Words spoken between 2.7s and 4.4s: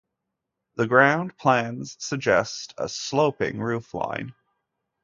a sloping roofline.